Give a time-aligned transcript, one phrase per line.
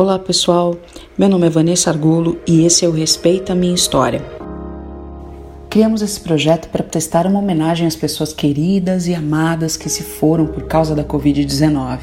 [0.00, 0.74] Olá pessoal,
[1.18, 4.24] meu nome é Vanessa Argulo e esse é o Respeita a Minha História.
[5.68, 10.46] Criamos esse projeto para prestar uma homenagem às pessoas queridas e amadas que se foram
[10.46, 11.98] por causa da Covid-19.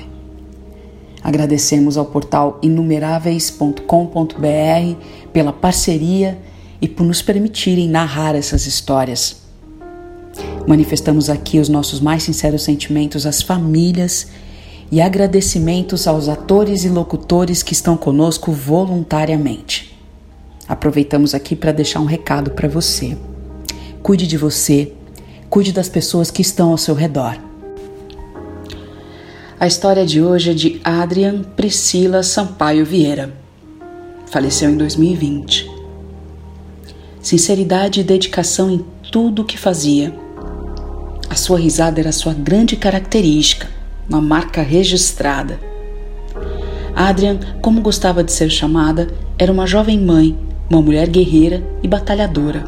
[1.24, 5.02] Agradecemos ao portal inumeráveis.com.br
[5.34, 6.38] pela parceria
[6.80, 9.42] e por nos permitirem narrar essas histórias.
[10.68, 14.28] Manifestamos aqui os nossos mais sinceros sentimentos às famílias
[15.02, 19.98] agradecimentos aos atores e locutores que estão conosco voluntariamente.
[20.68, 23.18] Aproveitamos aqui para deixar um recado para você.
[24.02, 24.94] Cuide de você,
[25.50, 27.38] cuide das pessoas que estão ao seu redor.
[29.60, 33.34] A história de hoje é de Adrian Priscila Sampaio Vieira.
[34.28, 35.70] Faleceu em 2020.
[37.22, 40.14] Sinceridade e dedicação em tudo o que fazia.
[41.30, 43.77] A sua risada era sua grande característica
[44.10, 45.60] uma marca registrada.
[46.96, 49.08] Adrian, como gostava de ser chamada,
[49.38, 50.38] era uma jovem mãe,
[50.70, 52.64] uma mulher guerreira e batalhadora.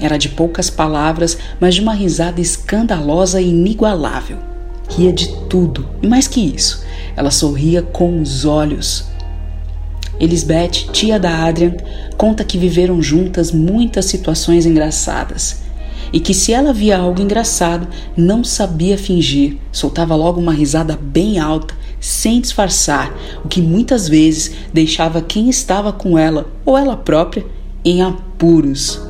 [0.00, 4.38] Era de poucas palavras, mas de uma risada escandalosa e inigualável.
[4.88, 6.84] Ria de tudo, e mais que isso,
[7.16, 9.06] ela sorria com os olhos.
[10.20, 11.76] Elisbeth, tia da Adrian,
[12.16, 15.67] conta que viveram juntas muitas situações engraçadas
[16.12, 21.38] e que se ela via algo engraçado, não sabia fingir, soltava logo uma risada bem
[21.38, 23.12] alta, sem disfarçar,
[23.44, 27.44] o que muitas vezes deixava quem estava com ela ou ela própria
[27.84, 29.00] em apuros.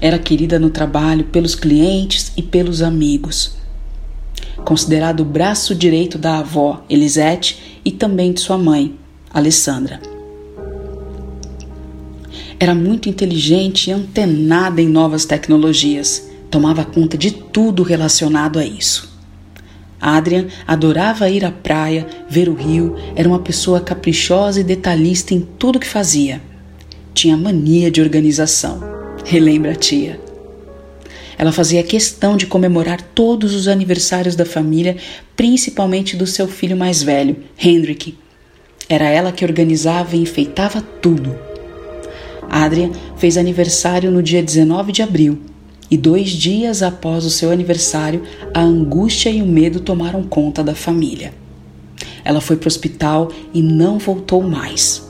[0.00, 3.56] Era querida no trabalho pelos clientes e pelos amigos.
[4.64, 8.94] Considerado o braço direito da avó, Elisete, e também de sua mãe,
[9.32, 10.00] Alessandra.
[12.60, 16.28] Era muito inteligente e antenada em novas tecnologias.
[16.50, 19.16] Tomava conta de tudo relacionado a isso.
[20.00, 25.40] Adrian adorava ir à praia, ver o rio, era uma pessoa caprichosa e detalhista em
[25.40, 26.40] tudo que fazia.
[27.14, 28.82] Tinha mania de organização.
[29.24, 30.20] Relembra a tia.
[31.36, 34.96] Ela fazia questão de comemorar todos os aniversários da família,
[35.36, 38.18] principalmente do seu filho mais velho, Hendrik.
[38.88, 41.47] Era ela que organizava e enfeitava tudo.
[42.48, 45.38] Adrian fez aniversário no dia 19 de abril
[45.90, 48.22] e dois dias após o seu aniversário,
[48.52, 51.32] a angústia e o medo tomaram conta da família.
[52.24, 55.06] Ela foi para o hospital e não voltou mais.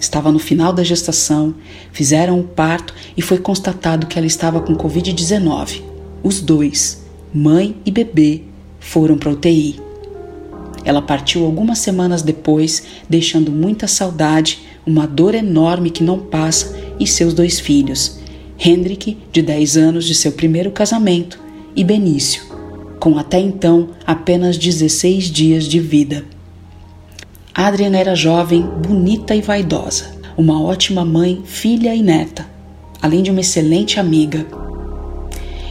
[0.00, 1.54] Estava no final da gestação,
[1.92, 5.82] fizeram o parto e foi constatado que ela estava com Covid-19.
[6.22, 7.04] Os dois,
[7.34, 8.42] mãe e bebê,
[8.78, 9.80] foram para UTI.
[10.84, 17.06] Ela partiu algumas semanas depois, deixando muita saudade, uma dor enorme que não passa, e
[17.06, 18.18] seus dois filhos,
[18.58, 21.38] Hendrik, de 10 anos de seu primeiro casamento,
[21.76, 22.42] e Benício,
[22.98, 26.24] com até então apenas 16 dias de vida.
[27.54, 32.46] Adrian era jovem, bonita e vaidosa, uma ótima mãe, filha e neta,
[33.02, 34.46] além de uma excelente amiga.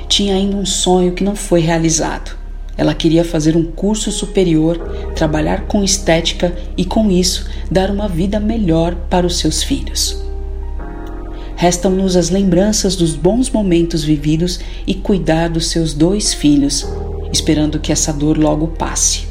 [0.07, 2.36] Tinha ainda um sonho que não foi realizado
[2.77, 4.77] ela queria fazer um curso superior,
[5.15, 10.21] trabalhar com estética e, com isso, dar uma vida melhor para os seus filhos.
[11.55, 16.85] Restam-nos as lembranças dos bons momentos vividos e cuidar dos seus dois filhos,
[17.33, 19.25] esperando que essa dor logo passe.